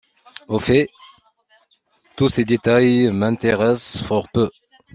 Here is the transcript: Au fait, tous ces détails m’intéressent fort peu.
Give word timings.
Au 0.47 0.57
fait, 0.57 0.89
tous 2.15 2.27
ces 2.27 2.43
détails 2.43 3.11
m’intéressent 3.11 4.01
fort 4.01 4.27
peu. 4.33 4.49